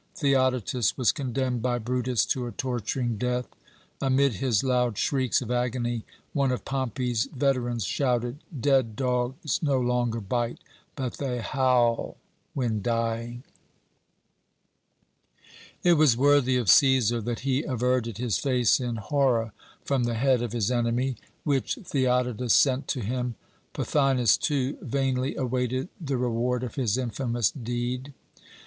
[0.15, 3.45] Theodotus was condemned by Brutus to a torturing death.
[4.01, 10.19] Amid his loud shrieks of agony one of Pompey's veterans shouted, 'Dead dogs no longer
[10.19, 10.57] bite,
[10.95, 12.17] but they howl
[12.55, 13.43] when dying!'
[15.83, 19.53] "It was worthy of Cæsar that he averted his face in horror
[19.85, 23.35] from the head of his enemy, which Theodotus sent to him.
[23.71, 28.15] Pothinus, too, vainly awaited the reward of his infamous deed.